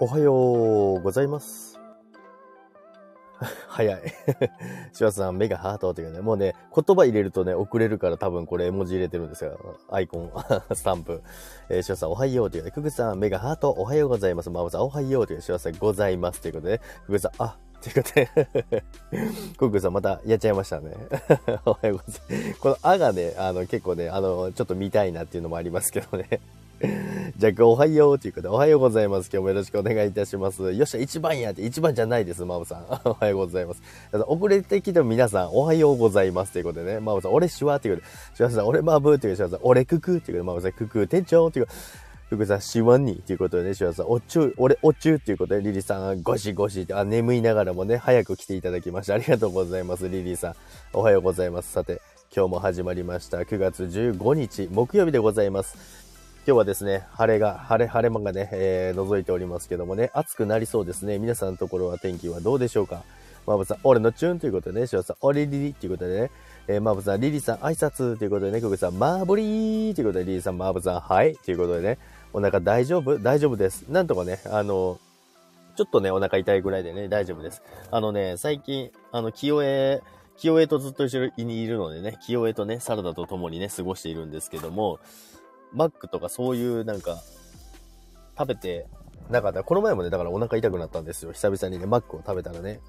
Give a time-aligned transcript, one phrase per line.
[0.00, 1.78] おはようございます。
[3.68, 4.02] 早い。
[4.92, 9.76] 柴田さん、目がハートっていうね、もうね、言葉入れるとね、遅れるから多分これ絵文字入れてるんですよ。
[9.90, 10.32] アイコン、
[10.74, 11.22] スタンプ。
[11.68, 14.50] えー、柴田さん、おはようというね、くぐさん、目がハート、おはようございます。
[14.50, 16.40] まぶさん、おはようという柴田さん、ございます。
[16.40, 18.84] ということで、ね、くぐさん、あ、ということで、
[19.58, 20.96] クックさんまたやっちゃいましたね。
[21.36, 22.22] おはようございます。
[22.58, 26.40] このあがね、あの結構ね、あの、ちょっと見たいなっていうのもありますけどね。
[27.36, 29.30] じゃあ、おはようということで、おはようございます。
[29.32, 30.72] 今日もよろしくお願いいたします。
[30.72, 32.86] よっしゃ、一番やって、一番じゃないです、マブさん。
[33.08, 33.82] おはようございます。
[34.26, 36.52] 遅れてきても皆さん、おはようございます。
[36.52, 42.04] ということでね、マブさん、俺シュワっていうことで、シュワさん、俺マブっていうことで、俺ククっていうことで、マブさん、クク店長っていうことで、
[42.36, 49.14] 福さん、シワンにということでね、シワさん、おちゅう、俺、おちゅうっていうことで、リリーさん、ゴシゴシって、あ、眠いながらもね、早く来ていただきました。
[49.14, 50.54] ありがとうございます、リリーさん。
[50.92, 51.72] おはようございます。
[51.72, 52.00] さて、
[52.34, 53.38] 今日も始まりました。
[53.38, 56.03] 9月15日、木曜日でございます。
[56.46, 61.18] 今日はですね、晴れが、晴れ、晴れ間がね、えー、覗いておりますけどもね、暑くなりそうですね。
[61.18, 63.02] 皆さんのところは天気はどうでしょうか？
[63.46, 66.30] マブさん、俺のチューンということでね、シワさん、俺リリということでね、
[66.68, 71.96] えー、マブさん、リリさん、挨拶ということでね、クグさん、マーブリーということで、リリさん、マーブさん、はいということでね、
[72.34, 73.18] お腹大丈夫？
[73.18, 73.86] 大丈夫です。
[73.88, 75.00] なんとかね、あの、
[75.76, 77.62] ちょっとね、お腹痛いぐらいでね、大丈夫です。
[77.90, 80.02] あのね、最近、あの、清江、
[80.36, 85.00] 清江とずっと一緒にいるのでね、清江とね、サラダと共にね、過ごしているんですけども、
[85.74, 87.18] マックとかそういうなんか、
[88.38, 88.86] 食べて
[89.30, 89.62] なかった。
[89.62, 91.32] この前もね、だからお腹痛くなったんですよ。
[91.32, 92.80] 久々にね、マックを食べたらね。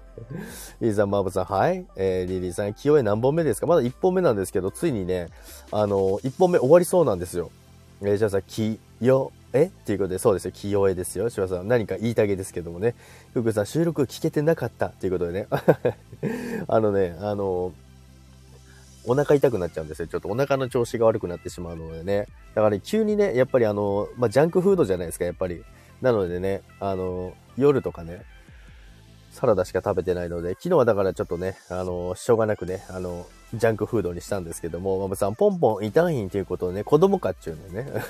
[0.80, 1.86] リーさん、マーブさん、はい。
[1.96, 3.66] えー、リリーさん、清江何本目ですか？
[3.66, 5.28] まだ1本目なんですけど、ついにね、
[5.70, 7.50] あの1本目終わりそうなんですよ。
[8.00, 9.64] えー、じゃあさん、きよえ？
[9.64, 10.52] っていうことで、そうですよ。
[10.52, 11.28] 清江ですよ。
[11.30, 12.94] 柴さん、何か言いたげですけどもね。
[13.34, 15.48] ふくさん、収録聞けてなかったっていうことでね。
[16.66, 17.72] あのね、あの
[19.08, 20.08] お腹痛くなっちゃうんですよ。
[20.08, 22.26] ちょっとお腹の調子が悪くなってしまうのでね。
[22.54, 25.64] だから、ね、急にね、やっぱりあの、まあ、ジャンクフードじゃないですか、やっぱり。
[26.00, 28.22] なのでね、あの、夜とかね、
[29.32, 37.92] サラダしか食べてないので、昨日はだからちょっとね、あの、しょうがなくね、あの、ジャンクフードにしたんですけども、マブさん、ポンポン痛いんということをね、子供かっちゅうんでね。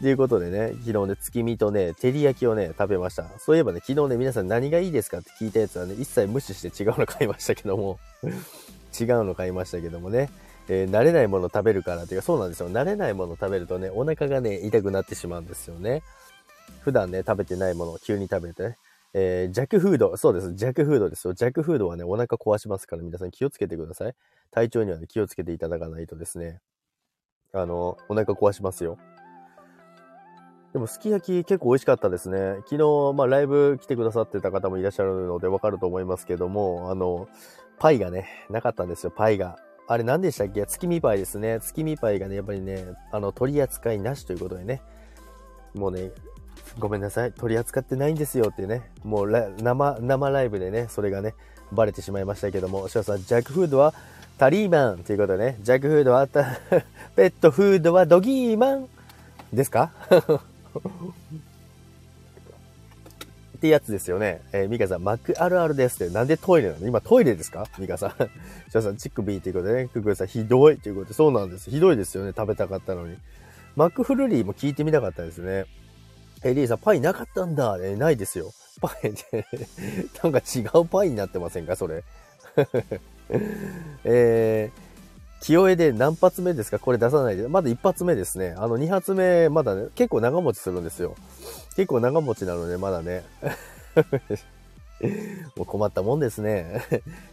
[0.00, 3.28] ということでね、昨日ね、月見とね、照り焼きをね、食べました。
[3.38, 7.98] そういえばね、昨日ね、皆さん何がいいですかって聞いたやつはね、一切無視して違うの買いましたけども、
[8.98, 10.30] 違うの買いましたけどもね、
[10.68, 12.70] えー、慣れないもの食べるからっていうか、そうなんですよ。
[12.70, 16.02] 慣れないもの食べるとね、お腹がね、痛くなってしまうんですよね。
[16.80, 18.78] 普段ね、食べてないものを急に食べてね。
[19.14, 20.16] えー、ジャックフード。
[20.16, 20.54] そうです。
[20.54, 21.32] ジャックフードですよ。
[21.32, 24.14] ジャックフードはね、お腹壊しますから、皆さん気をつけてください。
[24.50, 26.60] 体調にはね、気をつけていただかないとですね、
[27.54, 28.98] あの、お腹壊しますよ。
[30.74, 32.56] でも、すき焼き結構美味しかったですね。
[32.68, 37.28] 昨日、まあ、ライブ来てくださってた方もいらっしゃるのでわかると思いますけども、あの、
[37.78, 39.58] パイがね、なかったんですよ、パイが。
[39.86, 40.66] あれ何でしたっけ？
[40.66, 41.60] 月見パイですね。
[41.60, 44.82] 月見パイがね、やっぱりね、あの、取り扱いなしということでね。
[45.74, 46.10] もうね、
[46.78, 47.32] ごめんなさい。
[47.32, 48.90] 取り扱ってないんですよってね。
[49.02, 49.30] もう
[49.62, 51.34] 生、生ライブでね、それがね、
[51.72, 53.94] バレてしまいましたけども、しさん、ジャックフードは
[54.38, 56.26] タリーマンということでね、ジャックフードは
[57.16, 58.88] ペットフードはドギーマン
[59.52, 59.90] ですか？
[63.58, 64.40] ってやつですよね。
[64.52, 66.14] えー、ミカさん、マックあるあるですって。
[66.14, 66.86] なんでトイレなの？
[66.86, 67.66] 今トイレですか？
[67.78, 68.10] ミカさん。
[68.70, 71.68] シャさん、チックビーということでね、クックさん、ひどいということで、そうなんです。
[71.70, 72.32] ひどいですよね。
[72.36, 73.16] 食べたかったのに。
[73.74, 75.66] マックフルリーも聞いてみたかったですね。
[76.44, 77.76] えー、リーさん、パイなかったんだ。
[77.80, 78.52] えー、ないですよ。
[78.80, 79.44] パイって
[80.22, 81.74] なんか違うパイになってませんか？
[81.74, 82.04] それ。
[84.04, 86.78] えー、清江で何発目ですか？
[86.78, 87.48] これ出さないで。
[87.48, 88.54] まだ一発目ですね。
[88.56, 91.16] あの、二発目、まだね、結構長持ちするんですよ。
[91.78, 93.22] 結構長持ちなので、まだね。
[95.54, 96.82] もう困ったもんですね。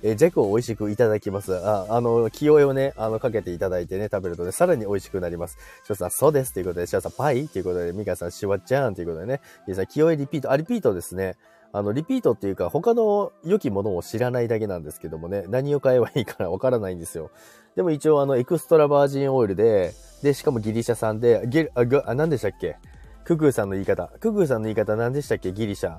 [0.03, 1.55] え、ジャクを美味しくいただきます。
[1.55, 5.57] あ、あの、清江をね、あの、かけていただいてね、食べるとね、さらに美味しくなります。
[5.87, 6.53] ショさん、そうです。
[6.53, 10.51] ということで、ショさん、パイということで、ミカさん、シワちゃんということでね、ミカさん、清江リピート。
[10.51, 11.37] あ、リピートですね。
[11.73, 17.31] あの、リピートっていうか、他の良きものを知らないだけなんですけどもね、何を買えばいいかわからないんですよ。
[17.75, 22.77] でも一応、あの、エクストラバージンオイルで、で、しかもギリシャ産で、ゲあ、あ、何でしたっけ？
[23.25, 24.09] ククーさんの言い方。
[24.19, 25.51] ククーさんの言い方何でしたっけ？
[25.51, 25.97] ギリシャ。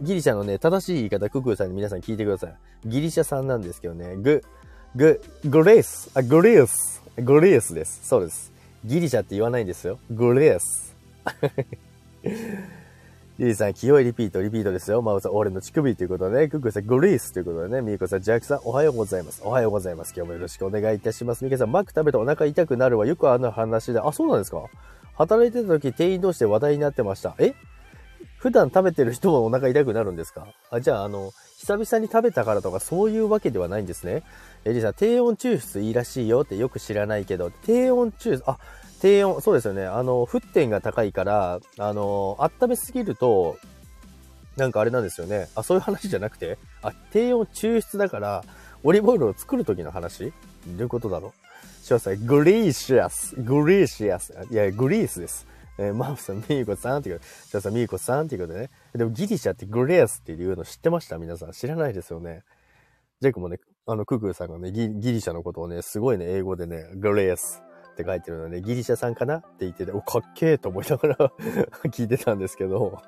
[0.00, 2.56] ギリシャのね、正しい言い方、ククーさんに皆さん聞いてください。
[2.86, 4.42] ギリシャ産なんですけどね、グ、
[4.96, 8.00] グ、グレース、あ、グレース、グレースです。
[8.08, 8.50] そうです。
[8.84, 9.98] ギリシャって言わないんですよ。
[10.10, 10.96] グレース。
[13.36, 15.02] リリーさん、清いリピート、リピートですよ。
[15.02, 19.42] マウさん、俺の乳首ということでね、クックさん、グリースということでね、ミーコさん、ジャックさん、おはようございます。
[19.44, 20.12] おはようございます。
[20.16, 21.44] 今日もよろしくお願いいたします。
[21.44, 24.64] ミケさん、マック食べてお腹痛くなるはよくあの話で、あ、そうなんですか？
[25.16, 27.34] 働いてた時、店員同士で話題になってました。
[27.38, 27.54] え？
[28.36, 30.46] 普段食べてる人もお腹痛くなるんですか？
[30.70, 34.22] あ、じゃあ、あの、久々に食べたからとかそういうわけではないんですね。
[34.64, 38.58] えリさん、低温抽出いいらしいよってよく知らないけど、低温抽出、あ、
[39.00, 39.86] 低温、そうですよね。
[39.86, 43.56] あの、沸点が高いから、あの、温めすぎると、
[44.56, 45.48] なんかあれなんですよね。
[45.54, 48.44] あ、そういう話じゃなくて、あ、低温抽出だから、
[48.82, 50.24] オリーブオイルを作る時の話？
[50.26, 50.32] ど
[50.78, 51.32] ういうことだろう？
[51.84, 54.32] 詳細、グリーシアス、グリーシアス。
[54.50, 55.46] いや、グリースです。
[55.76, 58.70] えーマーフさん、ミーコさんっていうことで、ミーコさんっていうことでね。
[58.94, 61.18] でもギリシャってグレースっていうの知ってました？
[61.18, 61.52] 皆さん。
[61.52, 62.42] 知らないですよね。
[63.20, 67.60] ジェイクもね、あの、ククーさんがねギ、ギリシャのことをね、すごいね、英語でね、グレース
[67.94, 71.16] って書いてるので、ギリシャさんかなって言ってて、お、かっけーと思いながら
[71.86, 73.00] 聞いてたんですけど、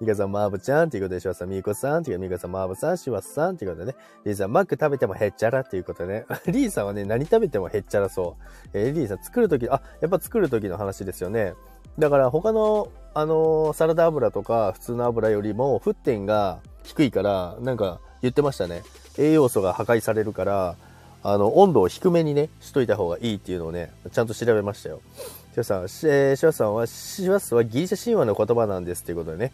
[0.00, 8.68] ミカさん、マーブちゃんっていうことで、シワさん、ミーコさんっていうミカさん、マーブさん、シワさんっていうことでね、リーさん、マック食べてもへっちゃらっていうことでね、 リーさんはね、何食べてもへっちゃらそう。
[8.72, 11.54] えーリーさん、作るとき、あ、やっぱ作るときの話ですよね。
[11.98, 18.82] だから他の、あのーサラダ油とか普通の油よりも沸点が低いから、なんか言ってましたね。
[19.18, 20.76] 栄養素が破壊されるから、
[21.28, 25.00] あの、温度を低めにね、しといた方がいいっていうのをね、ちゃんと調べましたよ。
[25.54, 29.52] シュワさん、えーシュワさんは、シュワスはギリシャ神話の言葉なんですっていうことでね。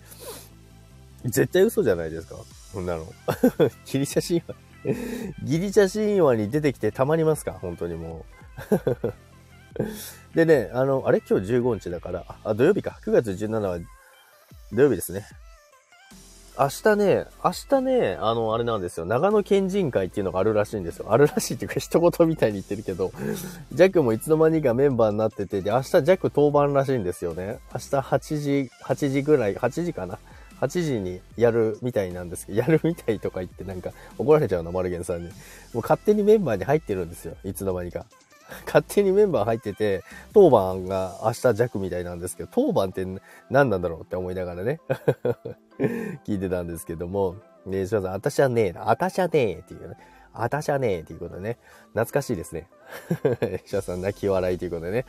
[1.25, 2.37] 絶対嘘じゃないですか。
[2.73, 3.07] そんなの。
[3.87, 4.55] ギリシャ神話。
[5.45, 7.53] ギリシャ神話に出てきてたまりますか？
[7.53, 8.27] 本当にも
[10.35, 10.35] う。
[10.37, 11.23] でね、あの、あれ？
[11.27, 12.99] 今日15日だから、あ、土曜日か。
[13.05, 13.79] 9月17は
[14.73, 15.25] 土曜日ですね。
[16.59, 19.07] 明日ね、明日ね、あの、あれなんですよ。
[19.07, 21.07] 長野県人会っていうのがあるらしいんですよ。
[21.09, 23.11] あるらしいっていうか、一言みたいに言ってるけど、
[23.73, 27.59] ジャックもいつの間にかメンバーになってて、で、明日ジャック当番らしいんですよね。
[27.73, 30.19] 明日8時、8時ぐらい、8時かな
[30.61, 35.29] ？8時にやるみたいなんですけど、 やるみたいとか言ってなんか怒られちゃうな、マルゲンさんに。
[35.29, 35.33] も
[35.75, 37.35] う勝手にメンバーに入ってるんですよ。
[37.45, 38.05] いつの間にか。
[38.67, 40.03] 勝手にメンバー入ってて、
[40.33, 43.07] 当番が明日弱みたいなんですけど、当番って
[43.51, 44.81] 何なんだろうって思いながらね、
[46.25, 47.37] 聞いてたんですけども、
[47.67, 49.97] ね、しさん、あたしはねえな、あたしはねえっていうね、
[50.33, 51.59] あたしはねえっていうことでね、
[51.89, 52.69] 懐かしいですね。
[53.67, 55.05] しさん、泣き笑いということでね。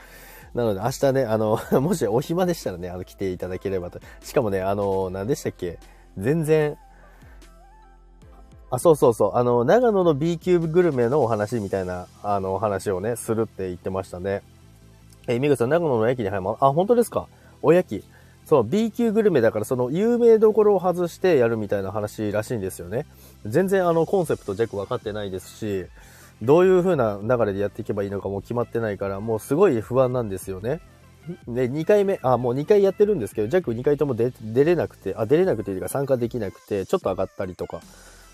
[0.54, 4.00] なので明日ね、あの、 もしお暇でしたらね、あの、来ていただければと。
[4.22, 5.80] しかもね、あの、何でしたっけ？
[6.18, 6.78] 全然、
[8.70, 9.36] あ、そうそうそう。
[9.36, 14.42] あの、長野の B 級グルメのお話みたいな、あの、お話をね、するって言ってましたね。
[15.28, 16.58] えー、みぐさん、長野の駅に入ります。
[16.62, 17.28] あ、本当ですか？
[17.62, 18.04] おやき。
[18.54, 23.08] そう、B 級グルメだから、その、有名どころを外してやるみたいな話らしいんですよね。
[23.48, 25.88] 全然、あの、コンセプト、ジャック分かってないですし、
[26.44, 30.82] どういう風な流れでやっていけばいいのかもう決まってないから、もうすごい不安なんですよね。
[31.48, 37.82] で、2回目、あ、もう2回やってるんですけど、ジャック2回とも出出れなくて、あ、出れなくていうか参加できなくて、ちょっと上がったりとか、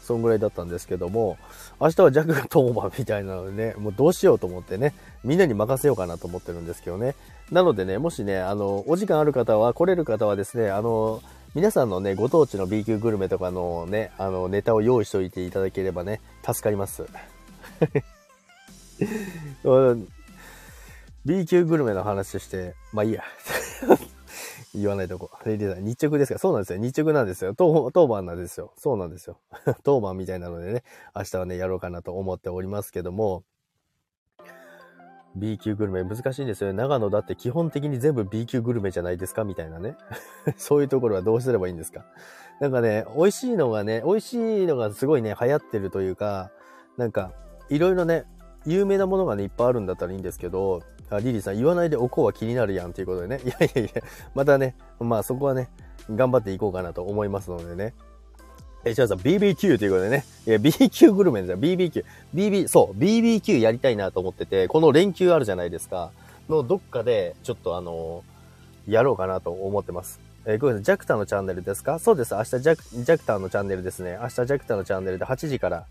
[0.10, 1.38] そんぐらいだったんですけども、
[1.80, 7.14] 明日はジャックがトーマみたいなのでね、もうどうしようと思ってね、みんなに任せようかなと思ってるんですけどね。
[7.52, 11.22] なのでね、もしね、あの、お時間ある方は、来れる方はですね、あの、
[11.54, 17.02] 皆さんのね、ご当地の B 級グルメとかのね、あの、ネタを用意しておいていただければね、助かります。
[21.24, 23.24] B 級グルメの話して、まあいいや。
[24.76, 25.32] 言わないとこ。
[25.46, 26.40] レディさん日直ですか？
[26.40, 26.80] そうなんですよ。
[26.80, 27.54] 日直なんですよ。
[27.56, 28.72] 当当番なんですよ。
[28.78, 29.38] そうなんですよ。
[29.84, 30.84] 当番みたいなのでね、
[31.16, 33.44] 明日はね、やろうかなと思っておりますけども、
[35.36, 36.78] B 級グルメ難しいんですよね。
[36.78, 39.44] 長野だって基本的に全部 B 級グルメじゃないですか？
[39.44, 39.96] みたいなね。
[40.58, 42.06] そういうところはどうすればいいんですか？
[42.60, 46.52] なんかね、美味しいのがね、美味しいのがすごいね、流行ってるというか、
[46.98, 47.32] なんか、
[47.70, 48.26] いろいろね、
[48.66, 53.42] 有名なものがね、いっぱいあるんだったらいいんですけど、あリリーさん、言わないでおこうは気になるやんっていうことでね。
[53.46, 54.02] いやいやいや、
[54.36, 55.70] またね、まあそこはね、
[56.14, 57.94] 頑張っていこうかなと思いますのでね。
[58.86, 60.24] え、違うさ、BBQ ということでね。
[60.48, 61.58] いや、BQ グルメですよ。
[61.58, 62.06] BBQ。
[62.34, 66.12] BB、そう、BBQ やりたいなと思ってて、この連休あるじゃないですか。
[66.48, 68.24] のどっかで、ちょっとあの
[68.88, 70.20] やろうかなと思ってます。
[70.46, 72.00] えー、ごめんなさい、ジャクタのチャンネルですか？
[72.00, 72.34] そうです。
[72.34, 74.18] 明日ジャク、ジャクタのチャンネルですね。
[74.22, 75.86] 明日ジャクタのチャンネルで8時から、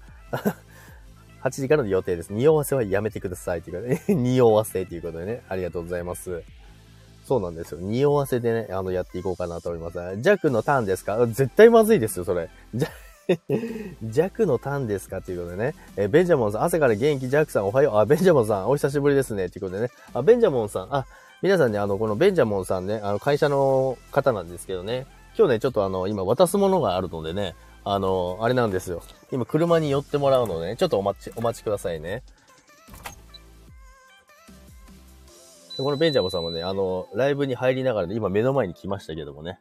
[1.43, 2.33] 8時からの予定です。
[2.33, 3.63] 匂わせはやめてください。
[3.63, 6.43] ということで、ね、 匂わせということでね、ありがとうございます。
[7.27, 7.81] そうなんですよ。
[7.81, 9.99] 匂わせでね、あの、やっていこうかなと思います。
[10.21, 11.27] ジャクのターンですか？
[11.27, 12.49] 絶対まずいですよ、それ。
[12.75, 12.89] ジャ
[14.03, 15.75] ジャクのターンですかということでね。
[15.97, 17.97] えベンジャモンさん、朝から元気、ジャックさんおはよう。
[17.99, 19.51] あ、ベンジャモンさん、お久しぶりですね。
[19.51, 19.91] ということでね。
[20.15, 21.05] あ、ベンジャモンさん、あ、
[21.43, 25.07] 皆さんね、あの、このベンジャモンさんね、あの、会社の方なんですけどね。
[25.37, 27.55] 今日ね、ちょっとあの、今渡すものがあるのでね、
[27.85, 29.03] あの、あれなんですよ。
[29.33, 32.23] 今、車に寄ってもらうのでね、ちょっとお待ち、お待ちくださいね。
[35.77, 39.61] このベンジャモンさんもね、あの、ライブに入りながらで、今目の前に来ましたけどもね。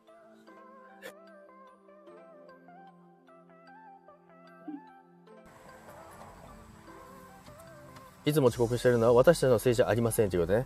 [8.26, 10.66] いつも遅刻してるのは私たちのせいじゃありませんということでね。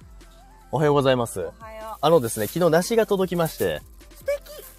[0.72, 1.48] おはようございます。
[2.01, 3.81] あのですね、昨日梨が届きまして、
[4.15, 4.31] 素敵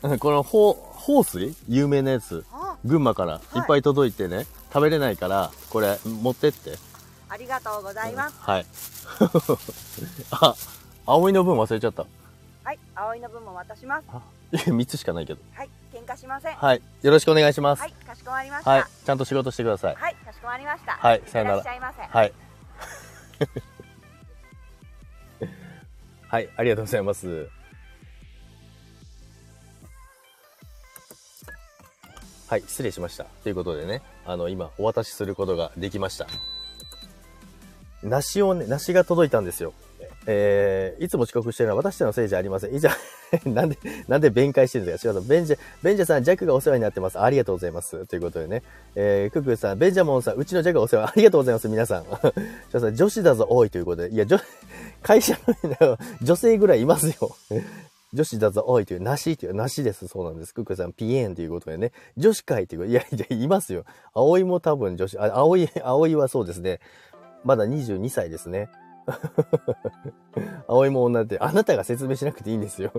[0.04, 0.76] うんこのほう、
[1.06, 1.54] 豊水？
[1.68, 6.72] 有名なやつ、あ群馬からいっぱい届いてね、食べれないから、これ持ってって。
[7.28, 8.36] ありがとうございます。
[8.40, 8.66] はい。
[10.32, 10.54] あ、
[11.06, 12.04] 葵の分忘れちゃった。
[12.64, 14.04] はい、葵の分も渡します。
[14.52, 15.40] いや、3つしかないけど。
[15.54, 16.56] はい、喧嘩しません。
[16.56, 16.82] はい。
[17.02, 17.80] よろしくお願いします。
[17.80, 18.70] はい、かしこまりました。
[18.70, 18.88] はいは。
[19.04, 19.94] ちゃんと仕事してください。
[19.94, 20.92] い、かしこまりました。
[20.92, 21.62] はいさよなら。
[21.62, 22.32] はい。
[26.28, 27.48] はい、ありがとうございます。
[32.52, 33.24] はい、失礼しました。
[33.42, 36.26] ということでね、あの、今、お渡しすることができました。
[38.02, 39.72] 梨をね、梨が届いたんですよ。
[40.26, 42.74] えー、いつも遅刻してるのは私のせいじゃありません。
[42.74, 42.90] いざ、
[43.46, 45.14] なんで、なんで弁解してるんですか？
[45.18, 47.18] 違うベンジャ、ベンジャさん、ジャックがお世話になってます。
[47.18, 48.06] ありがとうございます。
[48.06, 48.62] ということでね。
[48.96, 51.68] えー、ククさん、ベンジャモンさん、うちのジャックがお世話、ありがとうございます。
[51.70, 52.04] 皆さん。
[52.04, 52.18] じゃ
[52.74, 54.10] あさん、女子だぞ、多いということで。
[54.10, 54.38] いや、女、
[55.02, 55.38] 会社
[55.80, 57.34] の女性ぐらいいますよ。
[58.12, 60.06] 女子だぞ、多いという、なしという、なしです。
[60.06, 60.52] そうなんです。
[60.54, 61.92] クックさん、ピエンということでね。
[62.16, 63.84] 女子会ということで、いやいや、いますよ。
[64.14, 66.80] 葵も多分女子、あ、葵、葵はそうですね。
[67.44, 68.68] まだ22歳ですね。
[70.68, 72.92] 葵も女って、あなたが説明しなくていいんですよ。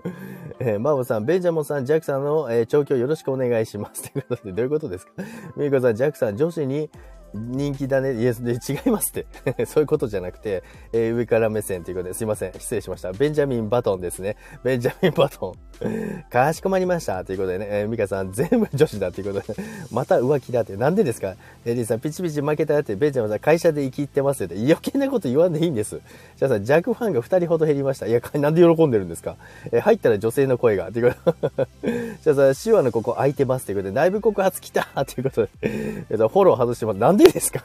[0.60, 4.12] えー、マーボさん、ベンジャモンさん、ジャックさんの、えー調教よろしくお願いします。
[4.12, 5.12] ということで、どういうことですか？
[5.56, 6.90] ミーコさん、ジャックさん、女子に
[7.34, 8.14] 人気だね。
[8.22, 9.66] いや、で違いますって。
[9.66, 12.54] そういうことじゃなくて、えー上から目線ということで、すいません。
[12.54, 13.12] 失礼しました。
[13.12, 14.36] ベンジャミン・バトンですね。
[14.64, 15.54] ベンジャミン・バトン。
[16.30, 17.24] かしこまりました。
[17.26, 19.60] ということでね、えーミカさん、全部女子だということで、
[19.92, 20.76] また浮気だって。
[20.78, 21.36] なんでですか？
[21.66, 24.56] エリーさん、ピチピチ負けたって、ベンジャミンさん、会社で生きってますって。
[24.56, 26.00] 余計なこと言わんでいいんです。
[26.38, 28.08] じゃあさん、ジャクファンが2人ほど減りました。
[28.08, 29.36] いや、なんで喜んでるんですか？
[29.72, 30.92] えー入ったら女性の声が。
[30.92, 31.50] ということ
[31.82, 36.98] でじゃあさ、手話のここ空いてますということで、内部告発来たということで、えっとフォロー外してます。
[37.00, 37.64] なんでですか？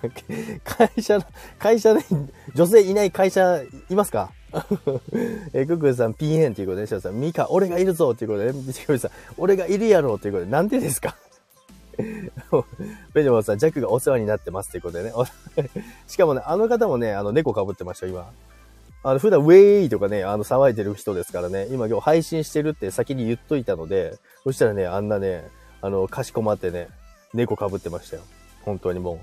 [0.65, 1.25] 会社の、
[1.59, 2.01] 会社で
[2.55, 4.33] 女性いない会社いますか？
[5.53, 11.17] え、クックさん、ピエンということで、シャさん、ミカ、俺がいるぞということで、ね、ビチコさん、俺がいるやろということで、なんでですか？
[13.13, 15.13] ベジャマンさん、ジャックがお世話になってますということでね。
[16.07, 18.31] しかもね、あの方もね、あの、猫被ってました、今。
[19.03, 25.45] あの、普段ウェイとかね、あの、騒いでる人ですからね、今今日配信してるって先に言っといたので、そしたらね、あんなね、
[25.83, 26.89] あの、かしこまってね、
[27.35, 28.23] 猫被ってましたよ。
[28.63, 29.19] 本当にもう。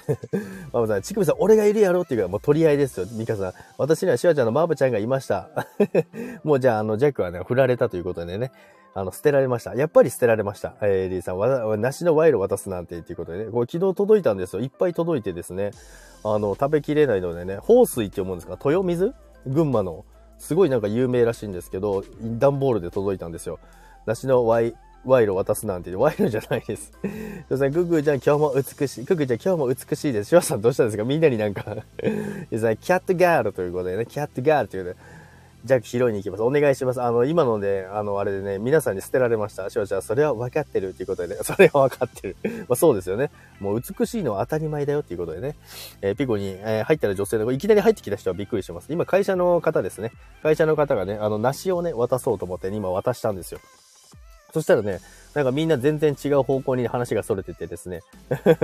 [0.72, 3.06] ママさん、ちくびさん、俺がいるやろっていうから、もう取り合いですよ。
[3.12, 5.50] ミカさん、私にはシュワちゃんのマーブちゃんがいました。
[6.44, 8.52] もうじゃあ、あの、ジャックはね、振られたということでね、
[8.94, 9.74] あの、捨てられました。
[9.74, 10.74] やっぱり捨てられました。
[10.82, 14.62] えー、リーさん、わ、梨の賄賂渡すなんて、ということでね、これ昨日届いたんですよ。
[14.62, 15.70] いっぱい届いてですね、
[16.24, 18.58] あの、食べきれないのでね、放水って思うんですか？
[18.62, 19.14] 豊水？
[19.46, 20.04] 群馬の。
[20.38, 23.60] すごいなんか有名らしいんですけど、段ボールで届いたんですよ。
[24.06, 26.92] 梨のワイ、賄賂渡すなんて、賄賂じゃないです。
[27.48, 29.04] そして、グーグーちゃん今日も美しい。
[29.04, 30.28] ググちゃん今日も美しいです。
[30.28, 31.04] シュワさんどうしたんですか？
[31.04, 34.94] みんなになんか すね、キャットガールということでね、キャットガールというね、
[35.64, 36.42] じゃあ拾いに行きます。
[36.42, 37.00] お願いします。
[37.00, 39.70] あの、今ので、あの、あれでね、皆さんに捨てられました。
[39.70, 42.36] シュワちゃん、それは分かってるっていうことでね、 それは分かってる。
[42.68, 43.30] まあそうですよね。
[43.60, 45.56] もう美しいのは当たり前だよっていうことでね、
[46.00, 48.86] えーピコに、えー入ったら女性の、いきなり入ってきた人はびっくりします。
[48.92, 50.12] 今、会社の方ですね。
[50.42, 53.60] 会社の方がね、あの、梨をね、渡そうと思って、ね、今渡したんですよ。
[54.52, 55.00] そしたらね、
[55.34, 58.02] なんかみんな全然違う方向に話が逸れててですね。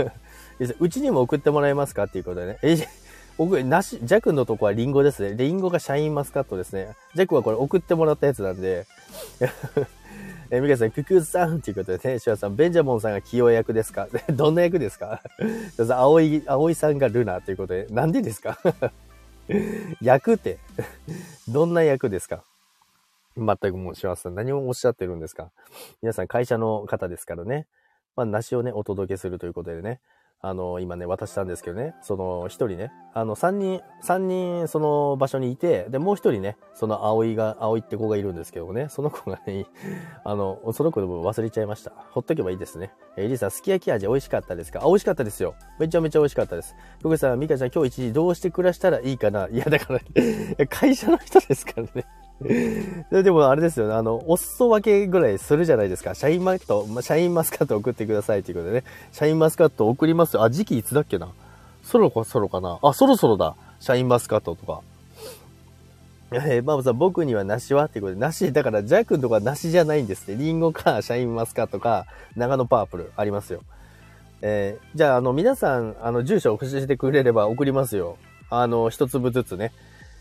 [0.80, 2.58] うちにも送ってもらえますかっていうことでね。
[2.62, 2.76] え、
[3.38, 5.34] 僕、なし、ジャクのとこはリンゴですね。
[5.36, 6.94] リンゴがシャインマスカットですね。
[7.14, 8.86] ジャクはこれ送ってもらったやつなんで。
[10.50, 14.08] え、ミカさん、ククーさんっていうことでね、シュワさん、ベンジャモンさんが起用役ですか？
[14.32, 15.22] どんな役ですか？
[15.78, 18.58] 青い、青いさんがルナということで、なんでですか？
[20.00, 20.58] 役って、
[21.48, 22.42] どんな役ですか？
[23.38, 25.50] 全くもう、シュワさん、何をおっしゃってるんですか？
[26.02, 27.66] 皆さん、会社の方ですからね。
[28.16, 30.00] まあ、梨をね、お届けするということでね。
[30.40, 39.66] あの、今ね、渡したんですけどね、その一人ね、あの、三人、三人その場所にいて、で、もう一人ね、その葵が、葵って子がいるんですけどね、その子がね、
[40.22, 41.90] あの、その子の分忘れちゃいました。
[42.12, 42.92] ほっとけばいいですね。
[43.16, 44.78] えー、リーさん、すき焼き味美味しかったですか？
[44.80, 45.56] あ、美味しかったですよ。
[45.80, 46.76] めちゃめちゃ美味しかったです。
[47.02, 49.48] ふぐさん、みかちゃん、今日一時どうして暮らしたらいいかな？
[49.48, 50.00] いや、だから、
[50.70, 52.06] 会社の人ですからね。
[53.10, 56.14] で でもあれですよね、あの、お裾分けぐらいするじゃないですか。
[56.14, 58.84] シャインマスカット、シャインマスカット送ってくださいということでね。
[59.12, 60.44] シャインマスカット送りますよ。
[60.44, 61.28] あ、時期いつだっけな？
[61.82, 62.78] そろそろかな？
[62.82, 63.54] あ、そろそろだ。
[63.80, 64.80] シャインマスカットとか。
[66.30, 67.86] えー、ママさん、僕には梨は？
[67.86, 70.36] っていうことで、梨、だから、ジャックのとこは梨じゃないんですって。
[70.36, 72.04] リンゴか、シャインマスカットか、
[72.36, 73.62] 長野パープル、ありますよ。
[74.42, 78.18] えー、じゃあ、あの、皆さん、あの、住所を教えてくれれば送りますよ。
[78.50, 79.72] あの、一粒ずつね。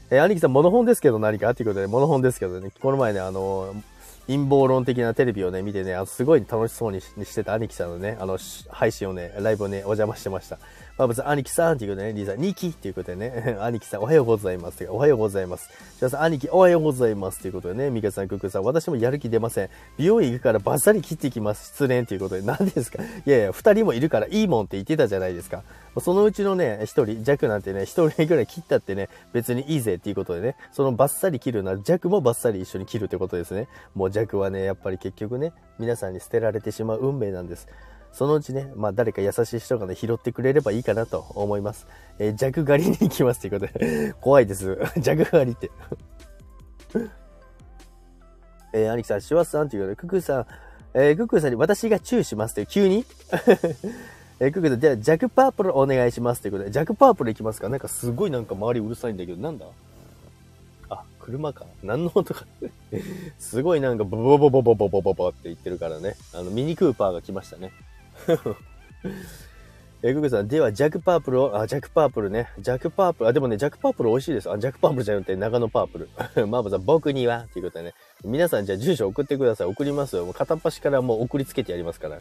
[0.09, 3.75] えー、兄貴さん、モノ本ですけど何かっていうことで、モノ本ですけどね、この前ね、あの、
[4.27, 8.37] 陰謀論的なテレビをね、見てね、あすごい楽しそうにししてた兄貴さんのね、あの、
[8.69, 10.59] 配信をね、ライブをね、お邪魔してました。
[10.97, 14.89] まあ、別に兄貴さんっていうことでね、リーさん、ニキっていうことでね、 兄貴さん、おはようございますって。
[14.89, 15.69] おはようございます。
[15.99, 17.39] じゃあさん、兄貴、おはようございます。
[17.39, 19.69] ということでね、ミカさん、クックさん、私もやる気出ません。
[19.97, 21.67] 美容院行くからバッサリ切ってきます。
[21.67, 23.03] 失恋ということで、何ですか？
[23.03, 25.61] いやいや、二人もいるからいいもんって言ってたじゃないですか。
[25.99, 33.67] そのうちのね、一人、弱なんてね、一人ぐらい切ったってね、別にいいぜっていうことでね、そのバッサリ切るなら弱もバッサリ一緒に切るってことですね。
[33.93, 37.67] もう弱はね、やっぱり結局ね、皆さんに捨てられてしまう運命なんです。
[38.17, 41.85] そのうちね、まあ誰か優しい人がね、拾ってくれればいいかなと思います。
[42.17, 44.75] えー、弱狩りに行きますということで、 怖いです。
[44.99, 45.69] 弱狩りって
[48.73, 50.45] えー、兄貴さん、シュワスさんということで、ククさん、
[50.95, 53.05] えー、ククさんに私がチューしますという、急に？
[54.39, 57.69] えー、ククさん、じゃあ、ジャクパープルお願いしますということで、ジャクパープルいきますか？
[57.69, 59.67] なんかすごいなんか周りうるさいんだけど、なんだ？
[60.89, 61.67] あ、車か。
[61.83, 62.47] 何の音か
[63.37, 66.15] すごいなんかボボボボボボボボボって言ってるからね。
[66.33, 67.71] あの、ミニクーパーが来ましたね。
[70.03, 72.49] えククさん、では、ジャックパープルを、あ、ジャックパープルね。
[72.59, 74.51] ジャックパープル、あ、でもね、ジャックパープル美味しいです。
[74.51, 76.09] あ、ジャックパープルじゃなくて、長野パープル。
[76.47, 77.93] マーブさん、僕には、ということでね。
[78.23, 79.67] 皆さん、じゃあ、住所送ってください。
[79.67, 80.25] 送りますよ。
[80.25, 82.19] もう片っ端からもう送りつけてやりますから。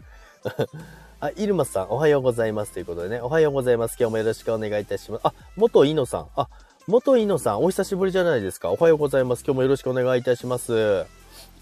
[1.19, 2.73] あ、イルマスさん、おはようございます。
[2.73, 3.21] ということでね。
[3.21, 3.95] おはようございます。
[3.99, 5.21] 今日もよろしくお願いいたします。
[5.23, 6.27] あ、元イノさん。
[6.35, 6.47] あ、
[6.87, 8.71] 元イノさん、お久しぶりじゃないですか。
[8.71, 9.43] おはようございます。
[9.45, 11.05] 今日もよろしくお願いいたします。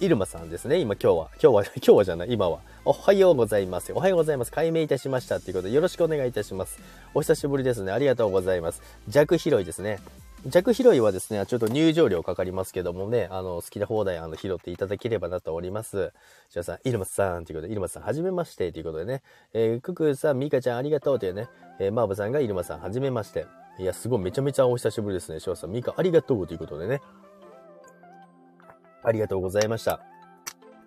[0.01, 0.79] イルマさんですね。
[0.79, 1.29] 今、今日は。
[1.41, 2.59] 今日は、 今日はじゃない、今は。
[2.83, 3.93] おはようございます。
[3.93, 4.51] おはようございます。
[4.51, 5.39] 解明いたしました。
[5.39, 6.79] ということで、よろしくお願いいたします。
[7.13, 7.93] お久しぶりですね。
[7.93, 8.81] ありがとうございます。
[9.09, 9.99] 弱拾いですね。
[10.51, 16.11] 弱拾いはですね、ちょっと入場料かかりますけどもね、あの、好きな放題、あの、拾っていただければなとおります。
[16.49, 19.23] じゃあさん、イルマさんということで、イルマさん、はじめまして、ということでね、
[19.53, 21.47] えー、ククさん、ミカちゃん、ありがとうというね、
[21.79, 23.45] えー、マーブさんがイルマさん、はじめまして。
[23.79, 25.39] いや、すごい、めちゃめちゃお久しぶりですね。
[25.39, 27.01] ショさん、ミカ、ありがとうということでね。
[29.05, 29.99] ありがとうございました。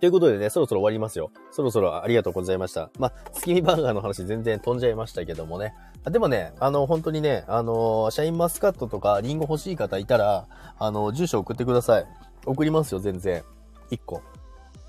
[0.01, 1.33] ということでね、そろそろ終わりますよ。
[1.51, 2.89] そろそろありがとうございました。
[3.01, 5.75] まあ、月見バーガーの話全然飛んじゃいましたけどもね。
[6.05, 10.47] でもね、あの、本当にね、あの、シャインマスカットとかリンゴ欲しい方いたら、
[10.79, 12.07] あの、住所送ってください。
[12.47, 13.43] 送りますよ、全然。
[13.91, 14.23] 1個。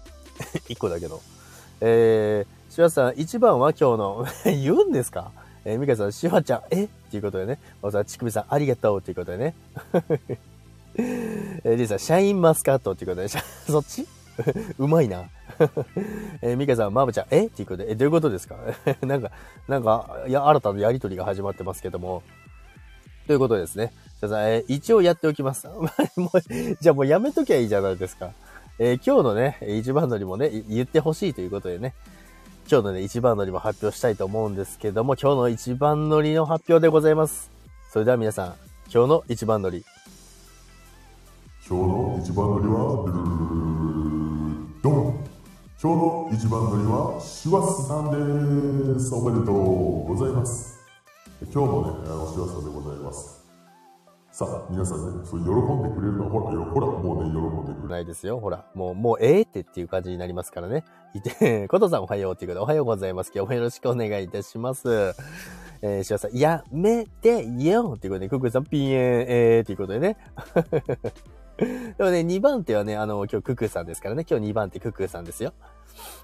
[0.69, 1.21] 1個だけど。
[1.81, 5.31] えー、シワさん、1番は今日の 言うんですか？
[5.65, 6.83] えー、ミカさん、シワちゃん、え？
[6.83, 7.59] っていうことでね。
[7.81, 9.55] まさ、ちくびさん、ありがとうっていうことでね。
[10.98, 13.27] えー、リーさん、シャインマスカットっていうことで、
[13.67, 14.08] そっち？
[14.79, 15.29] うまいな。
[16.42, 17.48] えー、ミカさん、マブちゃん、え？
[17.48, 18.55] っていうことで、え、どういうことですか？
[19.01, 19.31] なんか、
[19.68, 22.24] なんか、いや、新たなやりとりが始まってますけども。
[23.27, 23.92] ということですね。
[24.22, 25.68] じゃあ、えー、一応やっておきます。
[25.68, 26.42] もう
[26.81, 28.31] じゃあもうやめときゃいいじゃないですか。
[28.79, 31.94] えー、今日のね、一番乗りもね、言ってほしいということでね。
[32.72, 37.51] 今日のね、一番乗りも発表したいと思うんですけども、今日の一番乗りの発表でございます。
[37.92, 38.55] それでは皆さん、
[38.94, 39.83] 今日の一番乗り。
[41.67, 42.79] 今日の一番乗りは、
[44.81, 45.25] どうも
[45.81, 50.79] 今日の一番乗りはシワスさんですおめでとうございます
[51.41, 53.45] 今日もねあのシワスさんでございます
[54.31, 65.13] さあ皆さんねそう喜んでくれるのほらほらもうね喜んでくれるないですよほらもうもうええってっていう感じになりますからねいてことさんおはようっていうことでおはようございます今日もよろしくお願いいたします
[65.81, 70.17] えー、シワさん、やめてよっていうことで、クックさん、ピンエン、えー、っていうことでね。
[71.98, 74.25] でもね、2番手はね、あの、今日クックさんですからね。
[74.29, 75.53] 今日2番手クックさんですよ。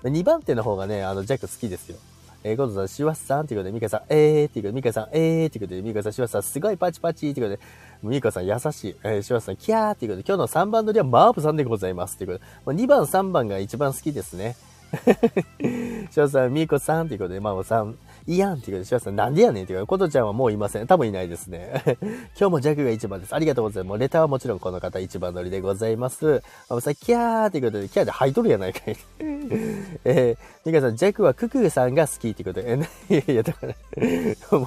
[0.04, 1.98] 2番手の方がね、あの、ジャック好きですよ。
[2.44, 8.96] えー、今度さん、シュワッさんっていうことで、ミカさん、えーっていうことで、ミカさん、えーっていうことで、ミカさん、シュワッさん、すごいパチパチっていうことで、ミカさん優しい。
[9.04, 14.56] えー、シワッさん、キャーっていうことで、今日の3番乗りはマープさんでございますっていうことで、2番、3番が一番好きですね。
[15.60, 20.88] シュワッさん、ミーコさんっていうことで、マープさん、いやんっていうか、シワさん、なんでやねんっていうか、ことちゃんはもういません。
[20.88, 21.84] 多分いないですね。
[22.40, 23.36] 今日もジャックが一番です。
[23.36, 23.90] ありがとうございます。
[23.90, 26.42] もうレターはもちろんこの方一番乗りでございます。
[26.70, 28.98] あ、さ、キャーっていうことで、キャーで吐いとるやないかい。
[30.06, 33.76] えー、ミカさん、ジャックはククさんが好きってことで、え、いや、だから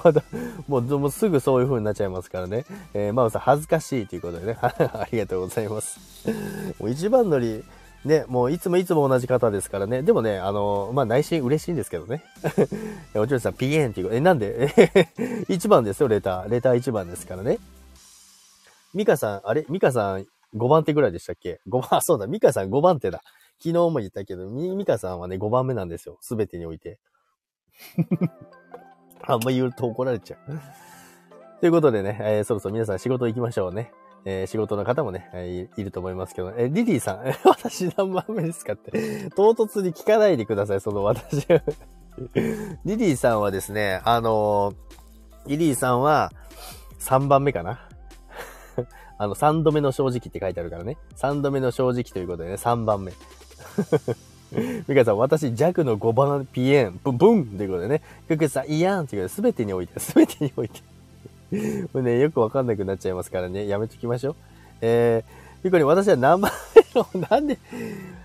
[0.03, 0.23] まだ、
[0.67, 2.65] もう、もうすぐそういう風になっちゃいますからね。
[2.93, 4.57] えー、マウさん、恥ずかしいということでね。
[4.61, 5.99] ありがとうございます。
[6.79, 7.63] もう一番乗り、
[8.05, 10.03] ね、もういつもいつも同じ方ですからね。
[10.03, 12.23] でもね、あの、まあ、内心嬉しいんですけどね。
[13.13, 14.71] お嬢さん、ピエンっていう、え、なんで？
[14.77, 14.87] え、
[15.49, 16.49] 1番ですよ、レター。
[16.49, 17.59] レター1番ですからね。
[18.93, 19.65] ミカさん、あれ？
[19.69, 23.21] ミカさん5番手ぐらいでしたっけ ?5 番、そうだ、ミカさん5番手だ。
[23.61, 26.17] 昨日も言ったけど、ミミカさんはね、5番目なんですよ。
[26.21, 26.99] すべてにおいて。
[29.21, 30.59] あんま言うと怒られちゃう。
[31.59, 33.91] ということでね、えー、そろそろ皆さん仕事行きましょうね。
[34.25, 38.91] えー、仕事の方もね、えー、いると思いますけど、え、リリーさん、 私何番目ですかって、
[39.35, 41.47] 唐突に聞かないでください、その私。
[42.85, 44.73] リリーさんはですね、あの
[45.47, 46.31] リリーさんは
[46.99, 47.79] 3番目かな。
[49.17, 50.97] あの、3度目の正直って書いてあるからね。
[51.17, 53.13] 3度目の正直ということでね、3番目。
[54.87, 60.81] ミカさん、私、弱の5番ピエン、ブンブンということでね、ククさん、いやんということで、すべてにおいて、すべてにおいて。
[61.93, 64.35] もうね、よくわかんなくなっちゃいますからね、やめときましょう。
[64.81, 67.57] えー、ピコリン、私は何番目の、 なんで、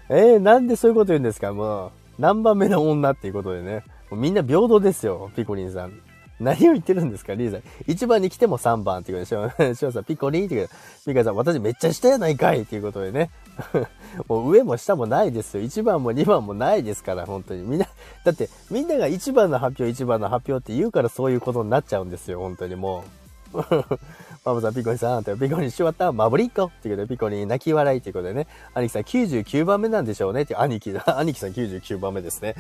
[0.09, 1.53] えー、なんでそういうこと言うんですか？
[1.53, 3.83] もう、何番目の女っていうことでね。
[4.11, 5.93] もうみんな平等ですよ、ピコリンさん。
[6.41, 7.61] 何を言ってるんですか、リーさん。
[7.87, 10.75] 1番に来ても3番っていうことで、しょ うさん、ピコリンっていうこと
[11.07, 13.31] で、ミカさん、私めっちゃ下やないかいっていうことでね。
[14.29, 15.63] もう上も下もないですよ。
[15.63, 17.63] 1番も2番もないですから、本当に。
[17.63, 17.87] みんな、
[18.25, 23.25] だって、みんなが1番の発表、1番の発表って言うからそういうことになっちゃうんですよ、本当にもう。
[24.45, 32.55] ママさん、ピコリンさん、ってピコリンしわったマブリッコっていうことで、ピコリン泣き笑いっていうことでね、兄貴さん99番目なんでしょうねって兄貴、兄貴さん99番目ですね。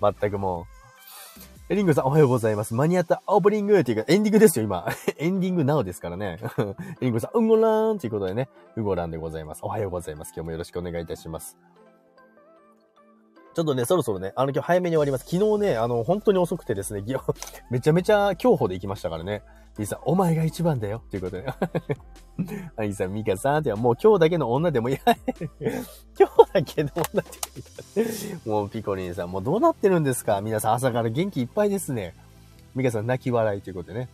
[0.00, 0.83] 全くもう。
[1.70, 2.74] リングさんおはようございます。
[2.74, 4.86] 間に合ったオープニングっていうかエンディングですよ、今。
[5.16, 6.38] エンディングなおですからね。
[7.00, 9.60] リングさん、うんごらーんということでね、うごらんでございます。
[9.64, 10.32] おはようございます。
[10.36, 11.56] 今日もよろしくお願いいたします。
[13.54, 15.24] ちょっとね、そろそろね、あの今日早めに終わります。
[15.24, 17.02] 昨日ね、あの、本当に遅くてですね、
[17.70, 19.42] めちゃめちゃ競歩で行きましたからね。
[19.78, 21.02] リーさん、お前が一番だよ。
[21.10, 21.46] ということで。
[22.76, 24.98] アニさん、ミカさんって、もう今日だけの女でもいや、
[26.18, 30.40] 今日だけの女ってもうピコリンさん、もうどうなってるんですか？
[30.40, 32.14] 皆さん朝から元気いっぱいですね。
[32.74, 34.08] ミカさん、泣き笑いということでね。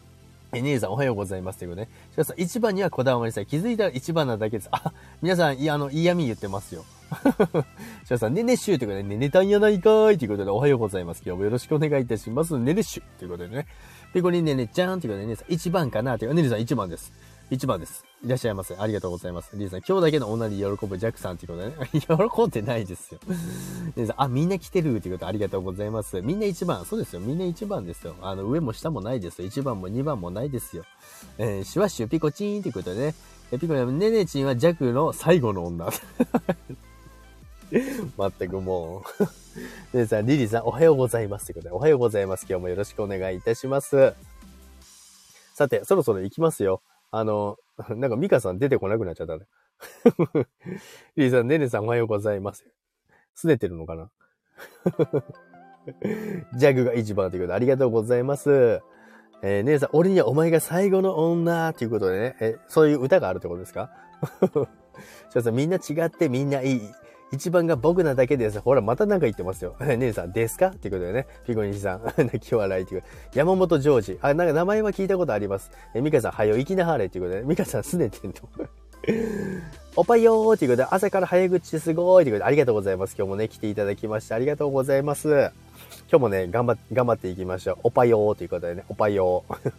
[0.52, 1.60] え、姉さんおはようございます。
[1.60, 1.92] ということでね。
[2.12, 3.44] しかし一番にはこだわりさ。
[3.44, 4.68] 気づいたら一番なだけです。
[4.72, 4.92] あ、
[5.22, 6.84] 皆さん、いや、あの、嫌味言ってますよ。
[8.04, 11.22] しかさん、ねねしゅうということで、ねねたんやないかーいということで、おはようございます。
[11.24, 12.58] 今日もよろしくお願いいたします。
[12.58, 13.66] ねねしゅということでね。
[14.12, 17.12] で、これねねちゃんっていうことでね、1番かなっていうか、ねねさん1番です。
[17.50, 18.04] 1番です。
[18.24, 18.76] いらっしゃいませ。
[18.76, 19.50] ありがとうございます。
[19.54, 22.28] リーさん、今日だけの女に喜ぶジャックさんっていうことでね。
[22.36, 23.20] 喜んでないですよ。
[23.96, 26.20] リーさん、あ、みんな来てるっていうことありがとうございます。
[26.22, 26.84] みんな1番。
[26.84, 27.20] そうですよ。
[27.20, 28.14] みんな1番ですよ。
[28.22, 29.48] あの、上も下もないですよ。
[29.48, 30.84] 1番も2番もないですよ。
[31.38, 33.14] えー、シュワシュピコチーンっていうことでね。
[33.52, 35.88] えピコねねねちんはジャックの最後の女。
[38.18, 39.02] 全くもう
[39.94, 41.46] 皆さん、リリーさん、おはようございます。
[41.46, 42.46] ということで、おはようございます。
[42.48, 44.12] 今日もよろしくお願いいたします。
[45.54, 46.82] さて、そろそろ行きますよ。
[47.12, 47.58] あの、
[47.90, 49.46] なんかミカさん出てこなくなっちゃったね。
[51.16, 52.66] リリーさん、ねねさん、おはようございます。
[53.36, 54.10] 拗ねてるのかな？
[56.56, 58.80] ジャグが一番ということで、ありがとうございます。
[59.42, 63.90] えー、姉さん、俺にはお前が最後の女ということでね、えそういう歌があるってことですか
[65.32, 66.80] しょさん、みんな違ってみんないい。
[67.32, 68.60] 一番が僕なだけです。
[68.60, 69.76] ほら、またなんか言ってますよ。
[69.98, 70.68] 姉さん、ですか？
[70.68, 71.26] っていうことでね。
[71.46, 73.04] ピコニシさん、 泣き笑いっていう。
[73.34, 74.18] 山本ジョージ。
[74.20, 75.70] あ、なんか名前は聞いたことあります。
[75.94, 78.66] え、ミカさん、はよ、行きなはれっていうことで、ね、ミカさん、すねてんの。
[79.96, 83.14] おぱよーっていうことで、朝から早口すごいっていうことで、ありがとうございます。
[83.16, 85.28] 今日もね、来ていただきまして、ありがとうございます。
[86.10, 87.76] 今日もね、頑張って、頑張っていきましょう。
[87.84, 89.72] おぱよーということでね、おぱよー。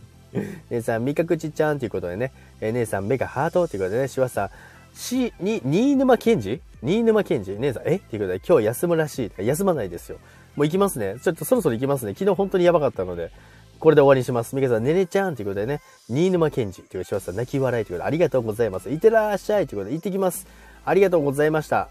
[0.69, 4.49] 姉さん、味覚ちちゃんということでね、え姉さん、目がハートということでね、しわさん、
[4.93, 7.97] し、に、新沼賢治新沼賢治姉さん、え？
[7.97, 9.45] っていうことで、今日休むらしい。
[9.45, 10.17] 休まないですよ。
[10.56, 11.15] もう行きますね。
[11.23, 12.13] ちょっとそろそろ行きますね。
[12.13, 13.32] 昨日本当にやばかったので、
[13.80, 14.56] これで終わりにします。
[14.56, 18.89] ミカさん、ねねちゃんということでね、新沼賢治というしわさん、泣き笑いということで、ありがとうございます。
[18.89, 20.47] いってらっしゃいということで、行ってきます。
[20.86, 21.89] ありがとうございました。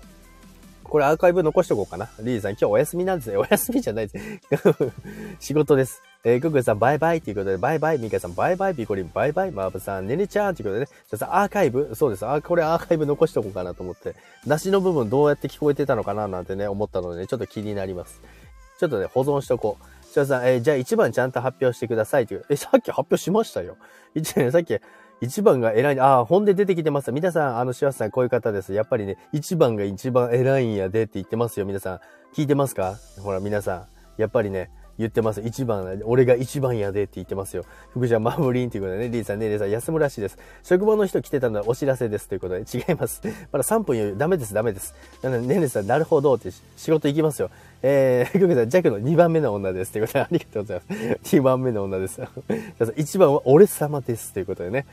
[0.84, 2.10] これアーカイブ残しとこうかな。
[2.20, 3.36] リーさん、今日お休みなんですね。
[3.36, 4.24] お休みじゃないです。
[5.38, 6.02] 仕事です。
[6.22, 7.98] えー、クックさん、バイバイということで、バイバイ。
[7.98, 8.74] ミカさん、バイバイ。
[8.74, 9.50] ピコリン、バイバイ。
[9.50, 10.88] マーブさん、ネネちゃんということでね。
[11.11, 12.26] じゃあ、アーカイブそうです。
[12.26, 14.14] あ、これアーカイブ残しとこうかなと思って。
[14.44, 18.20] 梨の部分どうやって聞こえてたのかななんてね、思ったので、ね、ちょっと気になります。
[18.78, 19.85] ちょっとね、保存しとこう。
[20.12, 22.44] じゃあさん、えー、じゃあ1番ちゃんと発表してくださいという。
[22.50, 23.78] え、さっき発表しましたよ。
[24.14, 24.78] 1年、さっき
[25.22, 26.00] 一番が偉い。
[26.00, 27.12] あ、本で出てきてます。
[27.12, 28.74] 皆さん、あの、シワさん、こういう方です。
[28.74, 31.66] やっぱりね、一番が一番偉いんやでって言ってますよ。
[31.66, 32.00] 皆さん、
[32.35, 32.96] 聞いてますか？
[33.22, 33.87] ほら、皆さん。
[34.16, 35.40] やっぱりね、言ってます。
[35.40, 37.64] 一番、俺が一番やでって言ってますよ。
[37.92, 40.38] 福ちゃん、マブリンっていうことでね、リーさん、ねリーさん、休むらしいです。
[40.62, 43.22] 職場の人来てたのはお知らせですということで、違います。
[43.50, 44.94] まだ3分余裕、ダメです、ダメです。
[45.22, 47.50] なので、ねリーさん、なるほどって仕事行きますよ。
[47.82, 49.92] えー、福ちゃん、弱の2番目の女です。
[49.92, 50.84] ということで、ありがとうございま
[51.24, 51.36] す。
[51.36, 52.20] 2番目の女です。
[52.78, 54.34] 1番は俺様です。
[54.34, 54.86] ということでね。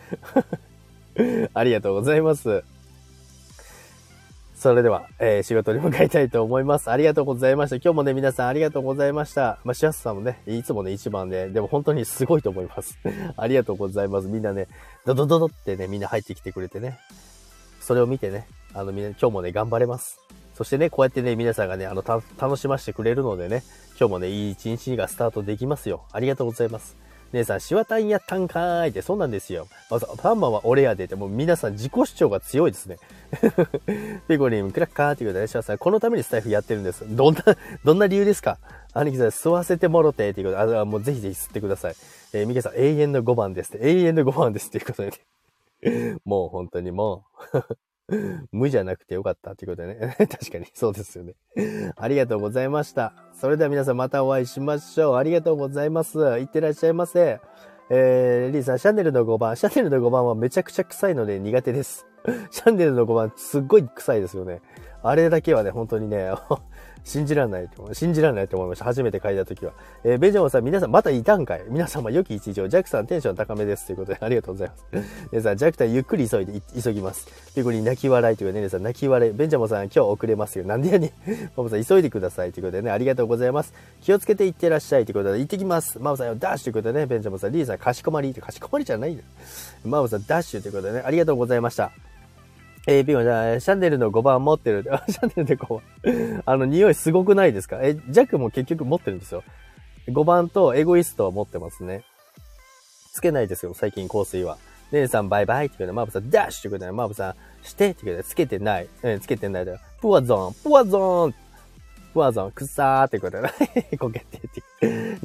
[1.54, 2.64] ありがとうございます。
[4.58, 6.90] それでは、えー、仕事に向かいたいと思います。
[6.90, 7.76] ありがとうございました。
[7.76, 9.60] 今日もね、皆さんありがとうございました。
[9.64, 12.98] まあ、シャスさんもね、いつもね、一番で、でも本当にすごいと思います。
[13.38, 14.28] ありがとうございます。
[14.28, 14.68] みんなね、
[15.06, 16.98] ドドドドってね、みんな入ってきてくれてね。
[17.80, 20.20] それを見てね、あの、みんな、今日もね、頑張れます。
[20.56, 23.62] そしてね、こうやってね、皆さんがね、あの、楽しませてくれるのでね、
[24.00, 26.02] 今日もね、いい一日がスタートできますよ。
[26.12, 26.98] ありがとうございます。
[27.34, 29.68] 姉さん、シワタンやったんかーいって、そうなんですよ。
[29.90, 32.98] まず、パンマンは俺やでって、もう皆さん自己主張が強いですね。
[34.28, 37.04] ピコリン、クラッカーっていうことで、シワさん、このためにスタイフやってるんです。
[37.08, 37.44] どんな、
[37.84, 38.58] どんな理由ですか？
[38.94, 41.96] 兄貴さん、吸わせてもろて、っていうことで、あ、もうぜひぜひ吸ってください。
[42.34, 45.12] えー、ミケさん、永遠の5番ですって、永遠の5番ですっていうことで、
[45.82, 47.78] ね、もう本当にもう
[48.52, 50.16] 無じゃなくてよかったっていうことでね。
[50.28, 51.36] 確かに、そうですよね。
[51.98, 53.14] ありがとうございました。
[53.34, 55.16] それでは皆さんまたお会いしましょう。
[55.16, 56.20] ありがとうございます。
[56.20, 57.40] いってらっしゃいませ。
[57.90, 59.56] えー、リーさん、シャネルの5番。
[59.56, 62.06] シャネルの5番はめちゃくちゃ臭いので苦手です。
[62.52, 64.62] シャネルの5番、すっごい臭いですよね。
[65.10, 66.32] あれだけはね、本当にね、
[67.04, 67.94] 信じられないと。
[67.94, 68.86] 信じられないと思いました。
[68.86, 69.72] 初めて書いたときは。
[70.04, 71.64] えーベンジャモンさん、皆さん、またいたんかい？
[71.70, 72.68] 皆様、良き一日を。
[72.68, 73.86] ジャックさん、テンション高めです。
[73.86, 75.08] ということで、 ありがとうございます。
[75.32, 77.28] 皆さん、ジャックさん、ゆっくり急いで、い急ぎます。
[77.56, 79.32] ピコリン、泣き笑いというかね、皆さん、泣き笑い。
[79.32, 80.66] ベンジャモンさん、今日遅れますよ。
[80.66, 81.12] なんでやねん。
[81.56, 82.52] マモさん、急いでください。
[82.52, 83.74] ということでね、ありがとうございます。
[84.02, 85.06] 気をつけていってらっしゃい。
[85.06, 86.00] ということで、行ってきます。
[86.00, 88.34] マモさん、ダッシュということでね、ベンジャモンさん、リーさん、かしこまり。
[88.34, 89.24] かしこまりじゃないよ。
[89.86, 91.92] マモさん、ダッシュということでね、ありがとうございました。
[92.90, 94.84] えー、ピコじゃあ、シャネルの5番持ってる。
[95.10, 96.44] シャネルで5番。
[96.48, 97.80] あの、匂いすごくないですか？
[97.82, 99.44] え、ジャックも結局持ってるんですよ。
[100.08, 102.04] 5番とエゴイストは持ってますね。
[103.14, 104.58] つけないですよ、最近香水は。
[104.92, 108.88] ネネさんバイバイって言うのマーブさんダッシュって言うのマーブさんしてって言うのつけてない。
[109.04, 109.80] うん、つけてないだよ。
[110.00, 111.34] プワゾン、プワゾン
[112.14, 113.50] プワゾン、くさーってことで、
[114.00, 114.62] こけてって。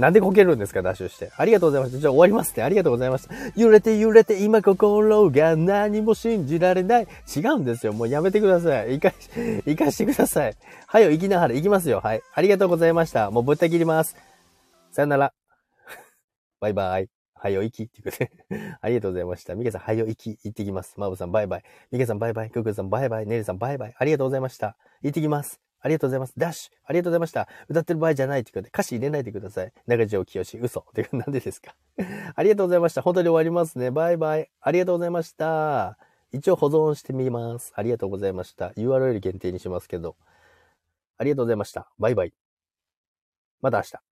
[0.03, 1.31] なんでこけるんですか、ダッシュして。
[1.37, 2.01] ありがとうございました。
[2.01, 2.65] じゃあ終わりますね。
[2.65, 3.35] ありがとうございました。
[3.55, 7.07] 揺れて揺れて今心が何も信じられない。
[7.37, 7.93] 違うんですよ。
[7.93, 8.99] もうやめてください。
[8.99, 9.31] 行かし、
[9.65, 10.57] 行かしてください。
[10.89, 12.01] はよ、行きながら行きますよ。
[12.01, 12.23] はい。
[12.35, 13.31] ありがとうございました。
[13.31, 14.17] もうぶった切ります。
[14.91, 15.33] さよなら。
[16.59, 17.09] バイバイ。
[17.35, 17.85] はよ、行き。
[17.85, 18.33] ってことで。
[18.83, 19.55] ありがとうございました。
[19.55, 20.31] ミケさん、はよ、行き。
[20.31, 20.95] 行ってきます。
[20.97, 21.63] マブさん、バイバイ。
[21.93, 22.51] ミケさん、バイバイ。
[22.51, 23.27] クックさん、バイバイ。
[23.27, 23.95] ネリさん、バイバイ。
[23.97, 24.77] ありがとうございました。
[25.03, 25.72] 行ってきます。
[25.83, 26.35] ありがとうございます。
[26.39, 26.73] ダッシュ。
[26.85, 27.49] ありがとうございました。
[27.69, 29.73] 歌ってる場合じゃないってことで、歌詞入れないでください。
[29.87, 30.81] 中条清、嘘。
[30.81, 31.75] ってかなんでですか？
[32.35, 33.03] ありがとうございました。
[33.03, 33.91] 本当に終わりますね。
[33.91, 34.51] バイバイ。
[34.61, 35.99] ありがとうございました。
[36.31, 37.73] 一応保存してみます。
[37.75, 38.69] ありがとうございました。
[38.71, 40.17] URL 限定にしますけど。
[41.19, 41.91] ありがとうございました。
[41.99, 42.33] バイバイ。
[43.61, 44.12] また明日。